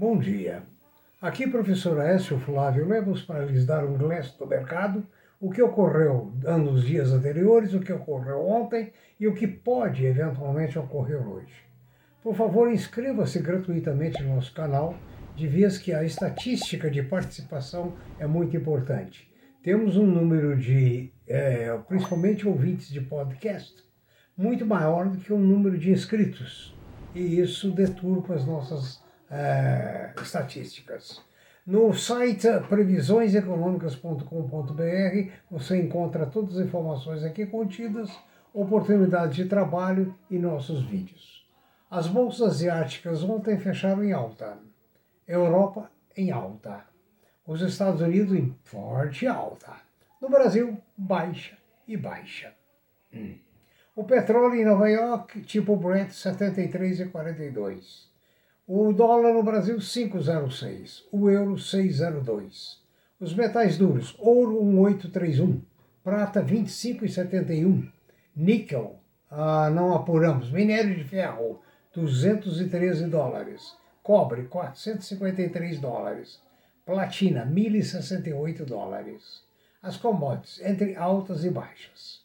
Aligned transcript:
Bom 0.00 0.16
dia. 0.16 0.62
Aqui, 1.20 1.46
professor 1.46 2.00
Aécio 2.00 2.38
Flávio 2.38 2.88
Lemos, 2.88 3.20
para 3.20 3.44
lhes 3.44 3.66
dar 3.66 3.84
um 3.84 3.98
glance 3.98 4.32
do 4.38 4.46
mercado, 4.46 5.06
o 5.38 5.50
que 5.50 5.60
ocorreu 5.60 6.32
nos 6.58 6.86
dias 6.86 7.12
anteriores, 7.12 7.74
o 7.74 7.80
que 7.80 7.92
ocorreu 7.92 8.48
ontem 8.48 8.94
e 9.20 9.28
o 9.28 9.34
que 9.34 9.46
pode 9.46 10.06
eventualmente 10.06 10.78
ocorrer 10.78 11.20
hoje. 11.20 11.52
Por 12.22 12.34
favor, 12.34 12.72
inscreva-se 12.72 13.40
gratuitamente 13.40 14.22
no 14.22 14.36
nosso 14.36 14.54
canal, 14.54 14.94
de 15.36 15.46
vez 15.46 15.76
que 15.76 15.92
a 15.92 16.02
estatística 16.02 16.90
de 16.90 17.02
participação 17.02 17.92
é 18.18 18.26
muito 18.26 18.56
importante. 18.56 19.30
Temos 19.62 19.98
um 19.98 20.06
número 20.06 20.56
de, 20.56 21.12
é, 21.28 21.76
principalmente 21.86 22.48
ouvintes 22.48 22.88
de 22.88 23.02
podcast, 23.02 23.84
muito 24.34 24.64
maior 24.64 25.10
do 25.10 25.18
que 25.18 25.30
o 25.30 25.38
número 25.38 25.76
de 25.76 25.90
inscritos. 25.90 26.74
E 27.14 27.38
isso 27.38 27.70
deturpa 27.70 28.32
as 28.32 28.46
nossas 28.46 28.98
é, 29.30 30.12
estatísticas. 30.20 31.22
No 31.66 31.94
site 31.94 32.48
previsioneseconômicas.com.br 32.68 35.30
você 35.50 35.80
encontra 35.80 36.26
todas 36.26 36.58
as 36.58 36.66
informações 36.66 37.22
aqui 37.22 37.46
contidas, 37.46 38.10
oportunidades 38.52 39.36
de 39.36 39.44
trabalho 39.44 40.12
e 40.28 40.36
nossos 40.38 40.82
vídeos. 40.82 41.48
As 41.90 42.08
bolsas 42.08 42.56
asiáticas 42.56 43.22
ontem 43.22 43.56
fecharam 43.58 44.02
em 44.02 44.12
alta. 44.12 44.58
Europa 45.26 45.90
em 46.16 46.30
alta. 46.30 46.84
Os 47.46 47.60
Estados 47.60 48.00
Unidos 48.00 48.34
em 48.36 48.56
forte 48.64 49.26
alta. 49.26 49.76
No 50.20 50.28
Brasil, 50.28 50.78
baixa 50.96 51.56
e 51.86 51.96
baixa. 51.96 52.52
Hum. 53.12 53.36
O 53.94 54.04
petróleo 54.04 54.54
em 54.54 54.64
Nova 54.64 54.88
York, 54.88 55.42
tipo 55.42 55.76
Brent, 55.76 56.10
73,42. 56.10 58.09
O 58.72 58.92
dólar 58.92 59.34
no 59.34 59.42
Brasil 59.42 59.78
5,06, 59.78 61.02
o 61.10 61.28
euro 61.28 61.54
6,02. 61.54 62.76
Os 63.18 63.34
metais 63.34 63.76
duros, 63.76 64.14
ouro 64.16 64.62
1,831, 64.62 65.60
prata 66.04 66.40
25,71, 66.40 67.90
níquel, 68.36 68.94
ah, 69.28 69.68
não 69.70 69.92
apuramos, 69.92 70.52
minério 70.52 70.94
de 70.94 71.02
ferro 71.02 71.60
213 71.92 73.06
dólares, 73.06 73.76
cobre 74.04 74.44
453 74.44 75.80
dólares, 75.80 76.40
platina 76.86 77.44
1.068 77.44 78.64
dólares. 78.64 79.42
As 79.82 79.96
commodities 79.96 80.60
entre 80.60 80.94
altas 80.94 81.44
e 81.44 81.50
baixas. 81.50 82.22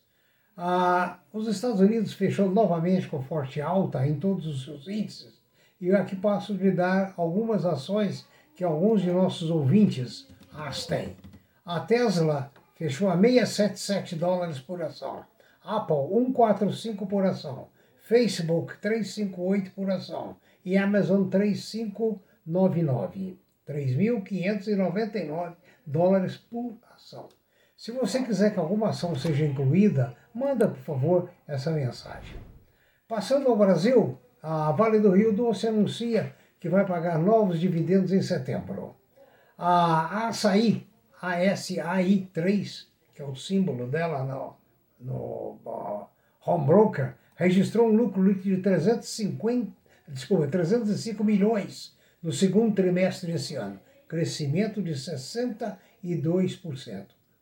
Ah, 0.56 1.18
os 1.34 1.48
Estados 1.48 1.80
Unidos 1.80 2.14
fechou 2.14 2.52
novamente 2.52 3.08
com 3.08 3.24
forte 3.24 3.60
alta 3.60 4.06
em 4.06 4.20
todos 4.20 4.46
os 4.46 4.64
seus 4.64 4.88
índices 4.88 5.35
e 5.80 5.92
aqui 5.92 6.16
passo 6.16 6.54
lhe 6.54 6.72
dar 6.72 7.14
algumas 7.18 7.66
ações 7.66 8.28
que 8.56 8.64
alguns 8.64 9.02
de 9.02 9.12
nossos 9.12 9.52
ouvintes 9.52 10.28
as 10.54 10.86
têm. 10.86 11.18
A 11.66 11.82
Tesla 11.82 12.50
fechou 12.76 13.10
a 13.10 13.20
677 13.20 14.16
dólares 14.16 14.60
por 14.60 14.82
ação. 14.82 15.26
Apple 15.64 16.08
145 16.10 17.08
por 17.08 17.26
ação. 17.26 17.68
Facebook 18.04 18.78
358 18.80 19.72
por 19.72 19.90
ação. 19.90 20.38
E 20.64 20.78
Amazon 20.78 21.28
3599. 21.28 23.40
3.599 23.68 25.56
dólares 25.86 26.38
por 26.38 26.78
ação. 26.94 27.28
Se 27.76 27.92
você 27.92 28.24
quiser 28.24 28.54
que 28.54 28.60
alguma 28.60 28.90
ação 28.90 29.16
seja 29.16 29.44
incluída, 29.44 30.16
manda, 30.34 30.68
por 30.68 30.78
favor, 30.78 31.30
essa 31.48 31.72
mensagem. 31.72 32.40
Passando 33.08 33.50
ao 33.50 33.58
Brasil, 33.58 34.20
a 34.48 34.72
Vale 34.74 35.00
do 35.00 35.10
Rio 35.10 35.34
Doce 35.34 35.68
anuncia 35.68 36.36
que 36.60 36.70
vai 36.70 36.86
pagar 36.86 37.18
novos 37.18 37.60
dividendos 37.60 38.14
em 38.14 38.22
setembro. 38.22 38.96
A 39.58 40.28
Açaí, 40.28 40.86
ASAI 41.20 42.30
3, 42.32 42.88
que 43.16 43.24
é 43.24 43.26
o 43.26 43.36
símbolo 43.36 43.88
dela 43.88 44.24
no, 44.24 44.56
no 45.00 45.58
uh, 45.66 46.06
Home 46.46 46.68
Broker, 46.68 47.16
registrou 47.36 47.88
um 47.88 47.96
lucro 47.96 48.22
líquido 48.22 48.58
de 48.58 48.62
350, 48.62 49.72
desculpa, 50.10 50.46
305 50.46 51.24
milhões 51.24 51.98
no 52.22 52.32
segundo 52.32 52.76
trimestre 52.76 53.32
desse 53.32 53.56
ano. 53.56 53.80
Crescimento 54.08 54.80
de 54.80 54.92
62%. 54.92 55.78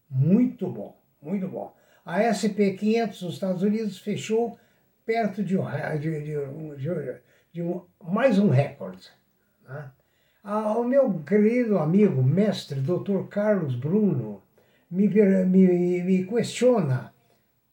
Muito 0.10 0.70
bom, 0.70 0.98
muito 1.22 1.50
bom. 1.50 1.76
A 2.06 2.22
SP 2.32 2.80
500 2.80 3.22
nos 3.24 3.34
Estados 3.34 3.62
Unidos 3.62 3.98
fechou 4.00 4.58
perto 5.06 5.44
de, 5.44 5.58
de, 6.00 6.22
de, 6.22 7.22
de 7.52 7.62
um, 7.62 7.82
mais 8.02 8.40
um 8.40 8.50
recorde. 8.50 9.10
Né? 9.68 9.92
Ah, 10.44 10.78
o 10.78 10.84
meu 10.84 11.22
querido 11.24 11.78
amigo, 11.78 12.22
mestre, 12.22 12.80
Dr. 12.80 13.28
Carlos 13.30 13.76
Bruno, 13.76 14.44
me, 14.90 15.08
me, 15.08 16.04
me 16.04 16.26
questiona 16.26 17.14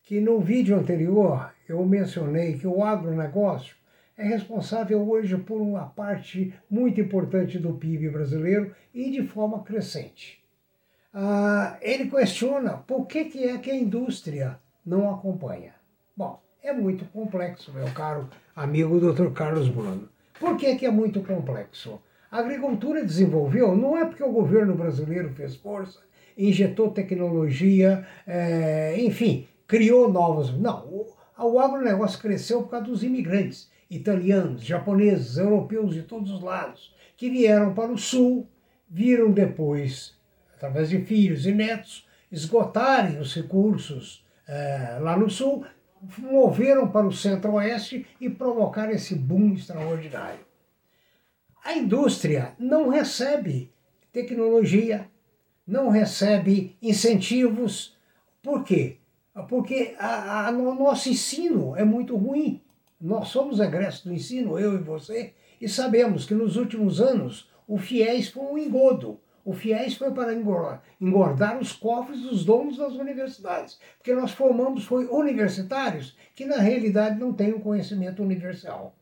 que 0.03 0.21
no 0.21 0.41
vídeo 0.41 0.77
anterior 0.77 1.53
eu 1.69 1.85
mencionei 1.85 2.59
que 2.59 2.67
o 2.67 2.83
agronegócio 2.83 3.77
é 4.17 4.25
responsável 4.25 5.09
hoje 5.09 5.37
por 5.39 5.61
uma 5.61 5.87
parte 5.87 6.53
muito 6.69 7.01
importante 7.01 7.59
do 7.59 7.75
PIB 7.75 8.11
brasileiro 8.11 8.75
e 8.93 9.11
de 9.11 9.27
forma 9.27 9.63
crescente. 9.63 10.45
Ah, 11.13 11.79
ele 11.81 12.11
questiona 12.11 12.77
por 12.77 13.07
que, 13.07 13.25
que 13.25 13.45
é 13.45 13.59
que 13.59 13.71
a 13.71 13.77
indústria 13.77 14.59
não 14.85 15.13
acompanha. 15.13 15.75
Bom, 16.17 16.41
é 16.63 16.73
muito 16.73 17.05
complexo, 17.07 17.73
meu 17.73 17.87
caro 17.93 18.29
amigo 18.55 19.01
Dr. 19.01 19.33
Carlos 19.33 19.69
Bruno. 19.69 20.09
Por 20.39 20.57
que, 20.57 20.77
que 20.77 20.87
é 20.87 20.91
muito 20.91 21.23
complexo? 21.23 22.01
A 22.31 22.39
agricultura 22.39 23.05
desenvolveu 23.05 23.75
não 23.75 23.97
é 23.97 24.05
porque 24.05 24.23
o 24.23 24.33
governo 24.33 24.75
brasileiro 24.75 25.31
fez 25.31 25.57
força, 25.57 26.01
injetou 26.37 26.91
tecnologia, 26.91 28.07
é, 28.27 28.95
enfim, 28.99 29.49
criou 29.67 30.13
novos. 30.13 30.57
Não, 30.59 30.87
o, 30.87 31.07
o 31.39 31.59
agronegócio 31.59 32.21
cresceu 32.21 32.63
por 32.63 32.71
causa 32.71 32.87
dos 32.87 33.03
imigrantes 33.03 33.71
italianos, 33.91 34.63
japoneses, 34.63 35.39
europeus 35.39 35.95
de 35.95 36.03
todos 36.03 36.31
os 36.31 36.43
lados, 36.43 36.95
que 37.17 37.29
vieram 37.29 37.75
para 37.75 37.91
o 37.91 37.99
sul, 37.99 38.47
viram 38.89 39.33
depois, 39.33 40.15
através 40.55 40.91
de 40.91 41.01
filhos 41.01 41.47
e 41.47 41.53
netos, 41.53 42.07
esgotarem 42.31 43.19
os 43.19 43.35
recursos 43.35 44.25
é, 44.47 44.99
lá 45.01 45.17
no 45.17 45.29
sul 45.29 45.65
moveram 46.19 46.89
para 46.91 47.07
o 47.07 47.13
centro-oeste 47.13 48.07
e 48.21 48.29
provocaram 48.29 48.93
esse 48.93 49.15
boom 49.15 49.55
extraordinário. 49.55 50.45
A 51.63 51.75
indústria 51.75 52.55
não 52.59 52.89
recebe 52.89 53.71
tecnologia, 54.13 55.09
não 55.67 55.89
recebe 55.89 56.77
incentivos. 56.83 57.97
Por 58.43 58.65
quê? 58.65 58.97
Porque 59.49 59.95
a, 59.99 60.51
o 60.51 60.75
nosso 60.75 61.09
ensino 61.09 61.77
é 61.77 61.85
muito 61.85 62.17
ruim. 62.17 62.63
Nós 63.01 63.29
somos 63.29 63.61
egressos 63.61 64.05
do 64.05 64.13
ensino, 64.13 64.59
eu 64.59 64.75
e 64.75 64.79
você, 64.79 65.33
e 65.61 65.69
sabemos 65.69 66.27
que 66.27 66.35
nos 66.35 66.57
últimos 66.57 67.01
anos 67.01 67.49
o 67.67 67.79
FIES 67.79 68.29
foi 68.29 68.45
um 68.45 68.59
engodo 68.59 69.21
o 69.51 69.53
FIES 69.53 69.97
foi 69.97 70.13
para 70.13 70.33
engordar 70.33 71.59
os 71.59 71.73
cofres 71.73 72.21
dos 72.21 72.45
donos 72.45 72.77
das 72.77 72.93
universidades, 72.93 73.81
porque 73.99 74.15
nós 74.15 74.31
formamos 74.31 74.85
foi 74.85 75.07
universitários 75.07 76.17
que 76.37 76.45
na 76.45 76.59
realidade 76.59 77.19
não 77.19 77.33
têm 77.33 77.53
o 77.53 77.59
conhecimento 77.59 78.23
universal, 78.23 78.95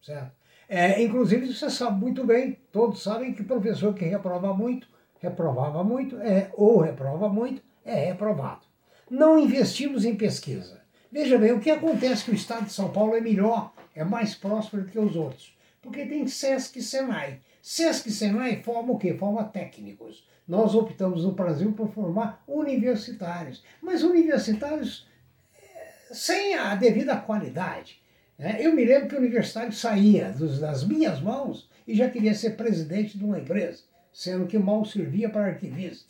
certo? 0.00 0.32
É, 0.66 1.02
inclusive 1.02 1.52
você 1.52 1.68
sabe 1.68 2.00
muito 2.00 2.24
bem, 2.24 2.58
todos 2.72 3.02
sabem 3.02 3.34
que 3.34 3.44
professor 3.44 3.92
que 3.92 4.06
reprova 4.06 4.54
muito, 4.54 4.88
reprovava 5.18 5.84
muito, 5.84 6.18
é 6.22 6.50
ou 6.54 6.78
reprova 6.78 7.28
muito, 7.28 7.62
é 7.84 8.06
reprovado. 8.06 8.62
Não 9.10 9.38
investimos 9.38 10.06
em 10.06 10.16
pesquisa. 10.16 10.80
Veja 11.12 11.36
bem, 11.36 11.52
o 11.52 11.60
que 11.60 11.70
acontece 11.70 12.24
que 12.24 12.30
o 12.30 12.34
estado 12.34 12.64
de 12.64 12.72
São 12.72 12.90
Paulo 12.90 13.14
é 13.14 13.20
melhor, 13.20 13.74
é 13.94 14.02
mais 14.02 14.34
próspero 14.34 14.84
do 14.84 14.90
que 14.90 14.98
os 14.98 15.14
outros? 15.14 15.54
Porque 15.82 16.06
tem 16.06 16.26
SESC 16.26 16.78
e 16.78 16.82
SENAI. 16.82 17.40
SESC 17.62 18.08
e 18.08 18.12
SENAI 18.12 18.62
formam 18.62 18.94
o 18.94 18.98
quê? 18.98 19.14
Forma 19.14 19.44
técnicos. 19.44 20.26
Nós 20.46 20.74
optamos 20.74 21.24
no 21.24 21.32
Brasil 21.32 21.72
por 21.72 21.88
formar 21.92 22.42
universitários, 22.46 23.62
mas 23.80 24.02
universitários 24.02 25.06
eh, 25.54 25.92
sem 26.12 26.54
a 26.54 26.74
devida 26.74 27.16
qualidade. 27.16 28.00
Né? 28.38 28.56
Eu 28.60 28.74
me 28.74 28.84
lembro 28.84 29.08
que 29.08 29.14
o 29.14 29.18
universitário 29.18 29.72
saía 29.72 30.30
das 30.30 30.84
minhas 30.84 31.20
mãos 31.20 31.68
e 31.86 31.94
já 31.94 32.08
queria 32.08 32.34
ser 32.34 32.56
presidente 32.56 33.18
de 33.18 33.24
uma 33.24 33.38
empresa, 33.38 33.82
sendo 34.12 34.46
que 34.46 34.58
mal 34.58 34.84
servia 34.84 35.28
para 35.28 35.46
arquivista. 35.46 36.08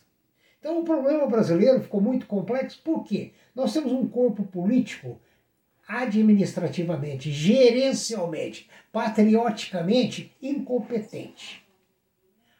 Então 0.60 0.80
o 0.80 0.84
problema 0.84 1.26
brasileiro 1.26 1.82
ficou 1.82 2.00
muito 2.00 2.26
complexo, 2.26 2.80
por 2.84 3.02
quê? 3.04 3.32
Nós 3.54 3.72
temos 3.72 3.92
um 3.92 4.06
corpo 4.06 4.44
político 4.44 5.18
administrativamente, 5.90 7.32
gerencialmente, 7.32 8.70
patrioticamente 8.92 10.32
incompetente. 10.40 11.66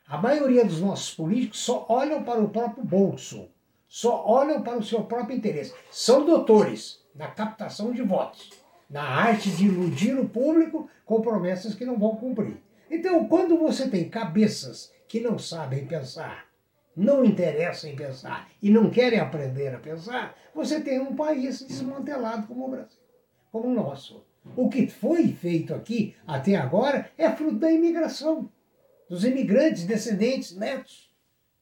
A 0.09 0.19
maioria 0.19 0.65
dos 0.65 0.81
nossos 0.81 1.15
políticos 1.15 1.61
só 1.61 1.87
olham 1.89 2.25
para 2.25 2.41
o 2.41 2.49
próprio 2.49 2.85
bolso, 2.85 3.49
só 3.87 4.27
olham 4.27 4.63
para 4.63 4.79
o 4.79 4.83
seu 4.83 5.05
próprio 5.05 5.37
interesse. 5.37 5.73
São 5.93 6.27
doutores 6.27 7.01
na 7.15 7.29
captação 7.29 7.93
de 7.93 8.03
votos, 8.03 8.51
na 8.89 9.05
arte 9.05 9.51
de 9.51 9.67
iludir 9.67 10.19
o 10.19 10.29
público 10.29 10.91
com 11.05 11.21
promessas 11.21 11.75
que 11.75 11.85
não 11.85 11.97
vão 11.97 12.17
cumprir. 12.17 12.57
Então, 12.91 13.29
quando 13.29 13.57
você 13.57 13.89
tem 13.89 14.09
cabeças 14.09 14.93
que 15.07 15.21
não 15.21 15.39
sabem 15.39 15.87
pensar, 15.87 16.47
não 16.97 17.25
interessam 17.25 17.91
em 17.91 17.95
pensar 17.95 18.49
e 18.61 18.71
não 18.71 18.91
querem 18.91 19.21
aprender 19.21 19.73
a 19.73 19.79
pensar, 19.79 20.37
você 20.53 20.81
tem 20.81 20.99
um 20.99 21.15
país 21.15 21.65
desmantelado 21.65 22.49
como 22.49 22.67
o 22.67 22.71
Brasil, 22.71 22.99
como 23.51 23.69
o 23.69 23.75
nosso. 23.75 24.23
O 24.57 24.69
que 24.69 24.87
foi 24.87 25.29
feito 25.29 25.75
aqui 25.75 26.15
até 26.27 26.57
agora 26.57 27.11
é 27.17 27.31
fruto 27.31 27.59
da 27.59 27.71
imigração, 27.71 28.49
dos 29.09 29.25
imigrantes, 29.25 29.85
descendentes, 29.85 30.57
netos. 30.57 31.11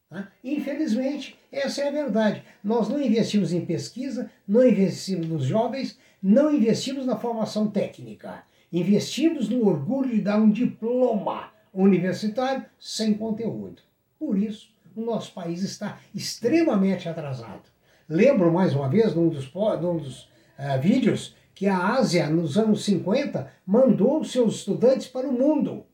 Tá? 0.08 0.28
Infelizmente, 0.42 1.38
essa 1.50 1.82
é 1.82 1.88
a 1.88 1.92
verdade. 1.92 2.42
Nós 2.62 2.88
não 2.88 3.00
investimos 3.00 3.52
em 3.52 3.64
pesquisa, 3.64 4.30
não 4.46 4.66
investimos 4.66 5.26
nos 5.26 5.44
jovens, 5.44 5.98
não 6.22 6.54
investimos 6.54 7.04
na 7.04 7.16
formação 7.16 7.70
técnica. 7.70 8.42
Investimos 8.72 9.48
no 9.48 9.66
orgulho 9.66 10.10
de 10.10 10.20
dar 10.20 10.40
um 10.40 10.50
diploma 10.50 11.50
universitário 11.72 12.64
sem 12.78 13.14
conteúdo. 13.14 13.82
Por 14.18 14.38
isso, 14.38 14.70
o 14.96 15.00
nosso 15.00 15.32
país 15.32 15.62
está 15.62 15.98
extremamente 16.14 17.08
atrasado. 17.08 17.62
Lembro 18.08 18.52
mais 18.52 18.74
uma 18.74 18.88
vez, 18.88 19.14
num 19.14 19.28
dos, 19.28 19.52
num 19.52 19.98
dos 19.98 20.22
uh, 20.58 20.80
vídeos, 20.80 21.36
que 21.58 21.66
a 21.66 21.96
Ásia, 21.96 22.30
nos 22.30 22.56
anos 22.56 22.84
50, 22.84 23.50
mandou 23.66 24.22
seus 24.22 24.58
estudantes 24.58 25.08
para 25.08 25.26
o 25.26 25.32
mundo. 25.32 25.84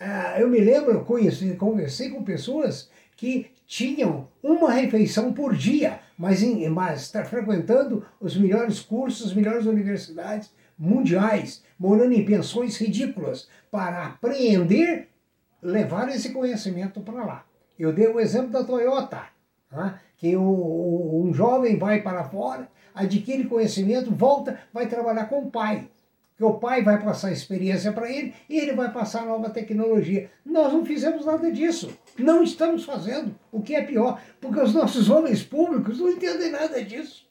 Uh, 0.00 0.40
eu 0.40 0.48
me 0.48 0.58
lembro, 0.58 0.90
eu 0.90 1.04
conheci, 1.04 1.54
conversei 1.54 2.10
com 2.10 2.24
pessoas 2.24 2.90
que 3.16 3.46
tinham 3.64 4.26
uma 4.42 4.72
refeição 4.72 5.32
por 5.32 5.54
dia, 5.54 6.00
mas, 6.18 6.42
em, 6.42 6.68
mas 6.68 7.02
está 7.02 7.24
frequentando 7.24 8.04
os 8.20 8.36
melhores 8.36 8.80
cursos, 8.80 9.28
as 9.28 9.34
melhores 9.34 9.66
universidades 9.66 10.50
mundiais, 10.76 11.62
morando 11.78 12.14
em 12.14 12.24
pensões 12.24 12.76
ridículas, 12.76 13.48
para 13.70 14.04
apreender, 14.04 15.10
levar 15.62 16.08
esse 16.08 16.30
conhecimento 16.30 17.00
para 17.02 17.24
lá. 17.24 17.46
Eu 17.78 17.92
dei 17.92 18.08
o 18.08 18.18
exemplo 18.18 18.50
da 18.50 18.64
Toyota, 18.64 19.26
né? 19.70 20.00
Que 20.18 20.36
o, 20.36 21.22
um 21.24 21.32
jovem 21.32 21.78
vai 21.78 22.02
para 22.02 22.24
fora, 22.24 22.68
adquire 22.94 23.44
conhecimento, 23.44 24.14
volta, 24.14 24.60
vai 24.72 24.86
trabalhar 24.86 25.26
com 25.26 25.44
o 25.44 25.50
pai 25.50 25.88
que 26.38 26.44
o 26.44 26.54
pai 26.54 26.84
vai 26.84 27.02
passar 27.02 27.32
experiência 27.32 27.92
para 27.92 28.08
ele 28.08 28.32
e 28.48 28.56
ele 28.58 28.72
vai 28.72 28.92
passar 28.92 29.26
nova 29.26 29.50
tecnologia. 29.50 30.30
Nós 30.44 30.72
não 30.72 30.86
fizemos 30.86 31.26
nada 31.26 31.50
disso. 31.50 31.98
Não 32.16 32.44
estamos 32.44 32.84
fazendo, 32.84 33.36
o 33.50 33.60
que 33.60 33.74
é 33.74 33.82
pior, 33.82 34.22
porque 34.40 34.60
os 34.60 34.72
nossos 34.72 35.10
homens 35.10 35.42
públicos 35.42 35.98
não 35.98 36.08
entendem 36.08 36.52
nada 36.52 36.80
disso. 36.84 37.28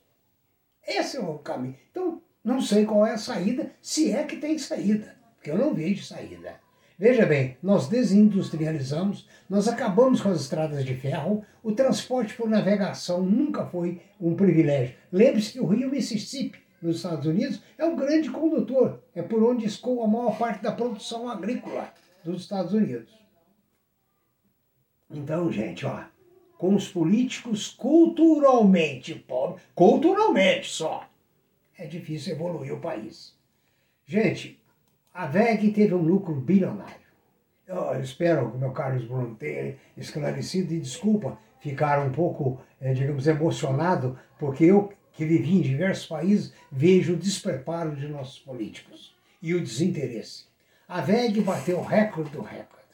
Esse 0.85 1.15
é 1.15 1.21
o 1.21 1.39
caminho. 1.39 1.77
Então, 1.89 2.21
não 2.43 2.59
sei 2.59 2.85
qual 2.85 3.05
é 3.05 3.13
a 3.13 3.17
saída, 3.17 3.71
se 3.81 4.11
é 4.11 4.25
que 4.25 4.35
tem 4.35 4.57
saída, 4.57 5.15
porque 5.35 5.51
eu 5.51 5.57
não 5.57 5.73
vejo 5.73 6.03
saída. 6.03 6.59
Veja 6.97 7.25
bem, 7.25 7.57
nós 7.61 7.87
desindustrializamos, 7.87 9.27
nós 9.47 9.67
acabamos 9.67 10.19
com 10.19 10.29
as 10.29 10.41
estradas 10.41 10.83
de 10.83 10.95
ferro, 10.95 11.45
o 11.61 11.71
transporte 11.71 12.33
por 12.33 12.49
navegação 12.49 13.21
nunca 13.21 13.65
foi 13.65 14.01
um 14.19 14.35
privilégio. 14.35 14.95
Lembre-se 15.11 15.53
que 15.53 15.59
o 15.59 15.67
rio 15.67 15.91
Mississippi 15.91 16.59
nos 16.81 16.97
Estados 16.97 17.25
Unidos, 17.25 17.61
é 17.77 17.85
o 17.85 17.95
grande 17.95 18.29
condutor, 18.29 19.01
é 19.15 19.21
por 19.21 19.43
onde 19.43 19.65
escoa 19.65 20.05
a 20.05 20.07
maior 20.07 20.37
parte 20.37 20.61
da 20.61 20.71
produção 20.71 21.27
agrícola 21.27 21.93
dos 22.23 22.41
Estados 22.41 22.73
Unidos. 22.73 23.11
Então, 25.09 25.51
gente, 25.51 25.85
ó, 25.85 26.03
com 26.57 26.75
os 26.75 26.87
políticos 26.87 27.69
culturalmente 27.69 29.15
pobres, 29.15 29.63
culturalmente 29.73 30.69
só, 30.69 31.07
é 31.77 31.85
difícil 31.85 32.33
evoluir 32.33 32.73
o 32.73 32.81
país. 32.81 33.35
Gente, 34.05 34.59
a 35.17 35.25
VEG 35.25 35.71
teve 35.71 35.95
um 35.95 36.03
lucro 36.03 36.35
bilionário. 36.35 37.07
Eu 37.65 37.99
espero 37.99 38.51
que 38.51 38.57
o 38.57 38.59
meu 38.59 38.71
Carlos 38.71 39.03
Bruno 39.03 39.33
tenha 39.33 39.75
esclarecido 39.97 40.71
e 40.71 40.79
desculpa 40.79 41.39
ficar 41.59 42.05
um 42.05 42.11
pouco, 42.11 42.61
eh, 42.79 42.93
digamos, 42.93 43.25
emocionado, 43.25 44.17
porque 44.37 44.65
eu 44.65 44.93
que 45.13 45.25
vivi 45.25 45.55
em 45.55 45.61
diversos 45.61 46.05
países, 46.05 46.53
vejo 46.71 47.13
o 47.13 47.17
despreparo 47.17 47.95
de 47.95 48.07
nossos 48.07 48.37
políticos 48.37 49.17
e 49.41 49.55
o 49.55 49.59
desinteresse. 49.59 50.45
A 50.87 51.01
VEG 51.01 51.41
bateu 51.41 51.79
o 51.79 51.83
recorde 51.83 52.29
do 52.29 52.41
recorde. 52.41 52.85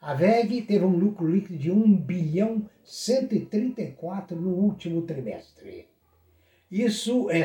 A 0.00 0.14
VEG 0.14 0.62
teve 0.62 0.84
um 0.84 0.96
lucro 0.96 1.28
líquido 1.28 1.58
de 1.58 1.72
1 1.72 1.96
bilhão 1.96 2.70
134 2.84 4.40
no 4.40 4.50
último 4.50 5.02
trimestre. 5.02 5.88
Isso 6.70 7.28
é 7.28 7.44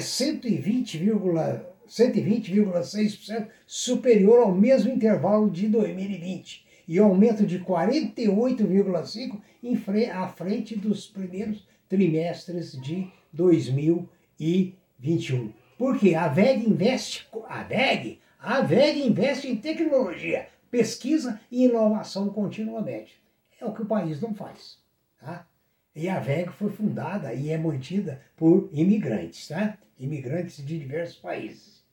120,6% 1.87 2.83
120, 2.83 3.47
superior 3.65 4.41
ao 4.41 4.53
mesmo 4.53 4.91
intervalo 4.91 5.49
de 5.49 5.67
2020 5.67 6.67
e 6.87 6.99
aumento 6.99 7.43
de 7.45 7.59
48,5% 7.59 10.11
à 10.11 10.27
frente 10.27 10.75
dos 10.75 11.07
primeiros 11.07 11.65
trimestres 11.89 12.79
de 12.81 13.07
2020 13.33 14.17
e 14.39 14.75
21. 14.99 15.51
Porque 15.77 16.15
a 16.15 16.27
VEG 16.27 16.67
investe, 16.67 17.27
a 17.47 17.63
VEG, 17.63 18.19
a 18.39 18.61
VEG 18.61 19.07
investe 19.07 19.47
em 19.47 19.55
tecnologia, 19.55 20.47
pesquisa 20.71 21.39
e 21.51 21.65
inovação 21.65 22.29
continuamente. 22.29 23.21
É 23.59 23.65
o 23.65 23.73
que 23.73 23.81
o 23.81 23.85
país 23.85 24.21
não 24.21 24.33
faz. 24.33 24.79
Tá? 25.19 25.47
E 25.97 26.07
a 26.07 26.19
VEG 26.19 26.51
foi 26.51 26.69
fundada 26.69 27.33
e 27.33 27.49
é 27.49 27.57
mantida 27.57 28.21
por 28.35 28.69
imigrantes, 28.71 29.47
tá? 29.47 29.79
imigrantes 29.97 30.63
de 30.63 30.77
diversos 30.77 31.17
países. 31.17 31.83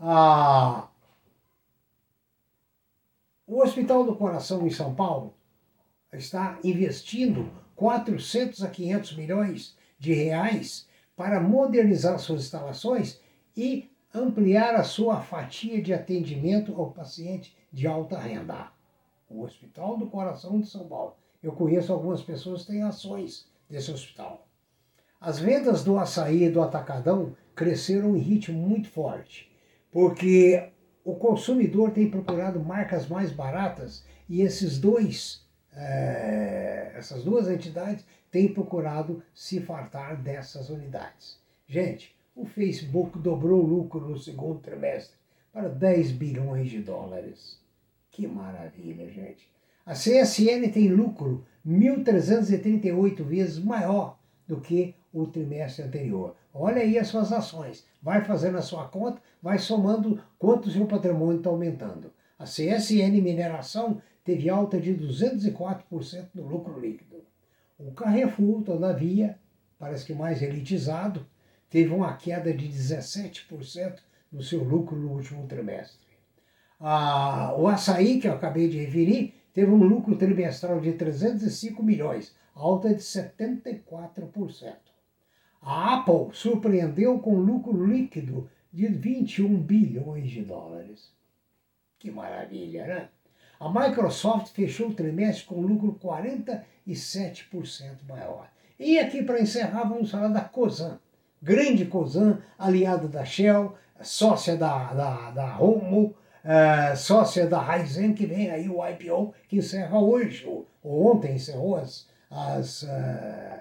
Ah, 0.00 0.88
o 3.46 3.62
Hospital 3.62 4.02
do 4.02 4.16
Coração 4.16 4.66
em 4.66 4.70
São 4.70 4.96
Paulo 4.96 5.32
está 6.12 6.58
investindo 6.64 7.48
400 7.76 8.64
a 8.64 8.68
500 8.68 9.16
milhões 9.16 9.76
de 9.96 10.12
reais 10.12 10.88
para 11.14 11.40
modernizar 11.40 12.18
suas 12.18 12.42
instalações 12.42 13.20
e 13.56 13.88
ampliar 14.12 14.74
a 14.74 14.82
sua 14.82 15.20
fatia 15.20 15.80
de 15.80 15.94
atendimento 15.94 16.74
ao 16.74 16.90
paciente 16.90 17.56
de 17.72 17.86
alta 17.86 18.18
renda. 18.18 18.72
O 19.28 19.44
Hospital 19.44 19.96
do 19.96 20.08
Coração 20.08 20.60
de 20.60 20.66
São 20.66 20.88
Paulo. 20.88 21.14
Eu 21.42 21.52
conheço 21.52 21.92
algumas 21.92 22.22
pessoas 22.22 22.62
que 22.62 22.72
têm 22.72 22.82
ações 22.82 23.46
desse 23.68 23.90
hospital. 23.90 24.46
As 25.20 25.38
vendas 25.38 25.84
do 25.84 25.98
açaí 25.98 26.44
e 26.44 26.50
do 26.50 26.62
atacadão 26.62 27.36
cresceram 27.54 28.16
em 28.16 28.20
ritmo 28.20 28.58
muito 28.58 28.88
forte, 28.88 29.50
porque 29.90 30.70
o 31.04 31.14
consumidor 31.14 31.90
tem 31.90 32.10
procurado 32.10 32.60
marcas 32.60 33.06
mais 33.08 33.32
baratas 33.32 34.04
e 34.28 34.42
esses 34.42 34.78
dois, 34.78 35.46
é, 35.72 36.92
essas 36.94 37.24
duas 37.24 37.48
entidades 37.48 38.04
tem 38.30 38.52
procurado 38.52 39.22
se 39.34 39.60
fartar 39.60 40.16
dessas 40.16 40.70
unidades. 40.70 41.38
Gente, 41.66 42.14
o 42.34 42.46
Facebook 42.46 43.18
dobrou 43.18 43.62
o 43.62 43.66
lucro 43.66 44.00
no 44.08 44.18
segundo 44.18 44.60
trimestre 44.60 45.18
para 45.52 45.68
10 45.68 46.12
bilhões 46.12 46.70
de 46.70 46.80
dólares. 46.80 47.60
Que 48.10 48.26
maravilha, 48.26 49.08
gente. 49.10 49.50
A 49.90 49.92
CSN 49.92 50.70
tem 50.72 50.86
lucro 50.86 51.44
1.338 51.66 53.24
vezes 53.24 53.58
maior 53.58 54.20
do 54.46 54.60
que 54.60 54.94
o 55.12 55.26
trimestre 55.26 55.84
anterior. 55.84 56.36
Olha 56.54 56.80
aí 56.80 56.96
as 56.96 57.08
suas 57.08 57.32
ações. 57.32 57.84
Vai 58.00 58.24
fazendo 58.24 58.56
a 58.56 58.62
sua 58.62 58.86
conta, 58.86 59.20
vai 59.42 59.58
somando 59.58 60.22
quanto 60.38 60.68
o 60.68 60.70
seu 60.70 60.86
patrimônio 60.86 61.38
está 61.38 61.50
aumentando. 61.50 62.12
A 62.38 62.44
CSN 62.44 63.20
Mineração 63.20 64.00
teve 64.22 64.48
alta 64.48 64.80
de 64.80 64.94
204% 64.94 66.28
no 66.36 66.46
lucro 66.46 66.78
líquido. 66.78 67.24
O 67.76 67.90
Carrefour, 67.90 68.62
todavia, 68.62 69.40
parece 69.76 70.06
que 70.06 70.14
mais 70.14 70.40
elitizado, 70.40 71.26
teve 71.68 71.92
uma 71.92 72.12
queda 72.12 72.54
de 72.54 72.68
17% 72.68 73.98
no 74.30 74.40
seu 74.40 74.62
lucro 74.62 74.96
no 74.96 75.10
último 75.14 75.48
trimestre. 75.48 75.98
Ah, 76.78 77.56
o 77.58 77.66
açaí, 77.66 78.20
que 78.20 78.28
eu 78.28 78.34
acabei 78.34 78.68
de 78.68 78.78
referir, 78.78 79.39
teve 79.60 79.72
um 79.72 79.84
lucro 79.84 80.16
trimestral 80.16 80.80
de 80.80 80.94
305 80.94 81.82
milhões, 81.82 82.34
alta 82.54 82.94
de 82.94 83.02
74%. 83.02 84.74
A 85.60 85.96
Apple 85.96 86.30
surpreendeu 86.32 87.18
com 87.18 87.34
lucro 87.34 87.84
líquido 87.84 88.48
de 88.72 88.86
21 88.86 89.60
bilhões 89.60 90.30
de 90.30 90.40
dólares. 90.40 91.12
Que 91.98 92.10
maravilha, 92.10 92.86
né? 92.86 93.08
A 93.60 93.68
Microsoft 93.68 94.54
fechou 94.54 94.88
o 94.88 94.94
trimestre 94.94 95.44
com 95.44 95.60
lucro 95.60 96.00
47% 96.02 96.64
maior. 98.08 98.50
E 98.78 98.98
aqui, 98.98 99.22
para 99.22 99.42
encerrar, 99.42 99.84
vamos 99.84 100.10
falar 100.10 100.28
da 100.28 100.40
Cosan. 100.40 100.98
Grande 101.42 101.84
Cosan, 101.84 102.38
aliada 102.58 103.06
da 103.06 103.26
Shell, 103.26 103.76
sócia 104.00 104.56
da, 104.56 104.94
da, 104.94 105.30
da 105.32 105.58
Homo, 105.60 106.14
uh, 106.44 106.96
sócia 106.96 107.46
da 107.46 107.60
Raizen, 107.60 108.14
que 108.14 108.26
vem 108.26 108.50
aí 108.50 108.68
o 108.68 108.86
IPO, 108.86 109.34
que 109.48 109.58
encerra 109.58 109.98
hoje, 109.98 110.46
ou, 110.46 110.66
ontem 110.82 111.34
encerrou 111.34 111.76
as, 111.76 112.08
as 112.30 112.82
uh, 112.82 113.60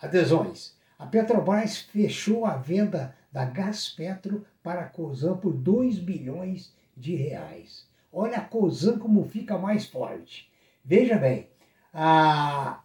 adesões. 0.00 0.74
A 0.98 1.06
Petrobras 1.06 1.78
fechou 1.78 2.46
a 2.46 2.56
venda 2.56 3.14
da 3.30 3.44
Gás 3.44 3.88
Petro 3.88 4.46
para 4.62 4.82
a 4.82 4.88
Cosan 4.88 5.36
por 5.36 5.52
2 5.52 5.98
bilhões 5.98 6.74
de 6.96 7.14
reais. 7.14 7.86
Olha 8.12 8.38
a 8.38 8.44
COSAN 8.44 8.98
como 8.98 9.28
fica 9.28 9.58
mais 9.58 9.84
forte. 9.84 10.50
Veja 10.82 11.18
bem, 11.18 11.50
a, 11.92 12.80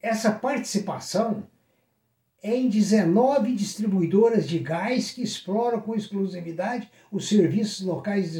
essa 0.00 0.30
participação 0.30 1.42
é 1.42 1.53
em 2.46 2.68
19 2.68 3.54
distribuidoras 3.54 4.46
de 4.46 4.58
gás 4.58 5.10
que 5.10 5.22
exploram 5.22 5.80
com 5.80 5.94
exclusividade 5.94 6.90
os 7.10 7.26
serviços 7.26 7.80
locais 7.80 8.34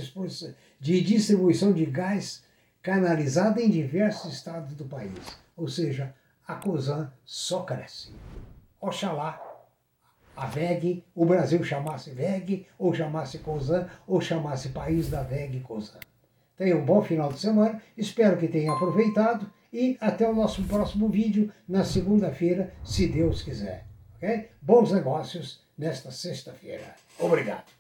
de 0.79 1.01
distribuição 1.01 1.73
de 1.73 1.87
gás 1.87 2.45
canalizado 2.83 3.59
em 3.61 3.71
diversos 3.71 4.35
estados 4.35 4.75
do 4.75 4.85
país. 4.85 5.39
Ou 5.57 5.67
seja, 5.69 6.15
a 6.47 6.55
COSAN 6.55 7.11
só 7.25 7.63
cresce. 7.63 8.13
Oxalá 8.79 9.41
a 10.37 10.47
VEG, 10.47 11.03
o 11.15 11.25
Brasil 11.25 11.65
chamasse 11.65 12.11
VEG, 12.11 12.67
ou 12.79 12.93
chamasse 12.93 13.39
COSAN, 13.39 13.89
ou 14.07 14.21
chamasse 14.21 14.69
País 14.69 15.09
da 15.09 15.23
VEG 15.23 15.61
COSAN. 15.61 16.01
Tenha 16.59 16.77
um 16.77 16.85
bom 16.85 17.01
final 17.01 17.33
de 17.33 17.39
semana, 17.39 17.81
espero 17.97 18.37
que 18.37 18.49
tenha 18.49 18.71
aproveitado 18.71 19.51
e 19.73 19.97
até 19.99 20.29
o 20.29 20.35
nosso 20.35 20.63
próximo 20.65 21.09
vídeo 21.09 21.51
na 21.67 21.85
segunda-feira, 21.85 22.75
se 22.85 23.07
Deus 23.07 23.41
quiser. 23.41 23.94
Bons 24.61 24.93
negócios 24.93 25.61
nesta 25.77 26.11
sexta-feira. 26.11 26.95
Obrigado. 27.19 27.74